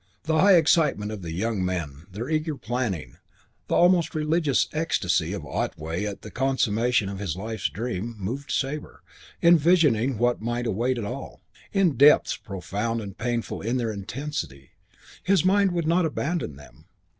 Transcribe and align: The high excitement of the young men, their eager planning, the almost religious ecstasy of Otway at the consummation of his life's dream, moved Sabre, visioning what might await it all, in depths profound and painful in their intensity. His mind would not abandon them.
The 0.23 0.39
high 0.39 0.55
excitement 0.55 1.11
of 1.11 1.21
the 1.21 1.31
young 1.31 1.63
men, 1.63 2.07
their 2.11 2.27
eager 2.27 2.57
planning, 2.57 3.17
the 3.67 3.75
almost 3.75 4.15
religious 4.15 4.67
ecstasy 4.73 5.31
of 5.31 5.45
Otway 5.45 6.05
at 6.05 6.23
the 6.23 6.31
consummation 6.31 7.07
of 7.07 7.19
his 7.19 7.35
life's 7.35 7.69
dream, 7.69 8.15
moved 8.17 8.49
Sabre, 8.49 9.03
visioning 9.43 10.17
what 10.17 10.41
might 10.41 10.65
await 10.65 10.97
it 10.97 11.05
all, 11.05 11.43
in 11.71 11.97
depths 11.97 12.35
profound 12.35 12.99
and 12.99 13.15
painful 13.15 13.61
in 13.61 13.77
their 13.77 13.93
intensity. 13.93 14.71
His 15.21 15.45
mind 15.45 15.71
would 15.71 15.85
not 15.85 16.07
abandon 16.07 16.55
them. 16.55 16.85